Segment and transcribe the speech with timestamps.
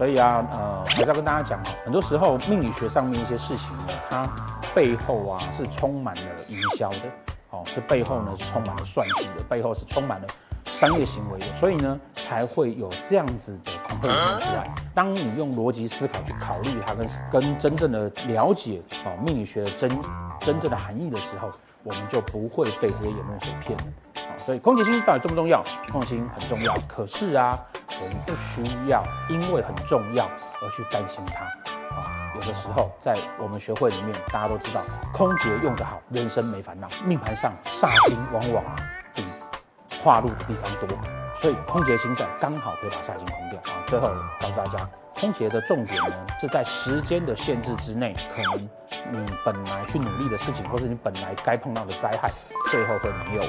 [0.00, 4.26] 所以啊，呃，还是要跟大家讲哦，很多时候命理学上面一些事情呢，它
[4.74, 7.02] 背后啊是充满了营销的，
[7.50, 10.26] 哦，是背后呢是充满了算计的，背后是充满了
[10.64, 14.74] 商业行为的，所以呢才会有这样子的恐吓影出来。
[14.94, 20.00] 当你用逻辑思考去考虑它跟跟真正的了解哦命理学的真
[20.40, 21.50] 真正的含义的时候，
[21.84, 23.84] 我们就不会被这些言论所骗了。
[24.14, 25.62] 啊，所以空劫星到底重不重要？
[25.92, 27.58] 空劫星很重要，可是啊。
[28.02, 30.24] 我们不需要因为很重要
[30.62, 31.44] 而去担心它
[31.94, 32.32] 啊。
[32.34, 34.82] 有的时候在我们学会里面，大家都知道，
[35.12, 36.88] 空劫用得好，人生没烦恼。
[37.04, 38.76] 命盘上煞星往往啊
[39.14, 39.24] 比
[40.02, 40.88] 化禄的地方多，
[41.36, 43.84] 所以空劫星在刚好可以把煞星空掉啊。
[43.86, 44.08] 最后
[44.40, 48.62] 告诉大家，空劫的重点呢是在时间的限制之内，可能
[49.12, 52.30] 你本来去努力的事情，或是你本来该碰到的灾害，
[52.70, 53.42] 最后会没有。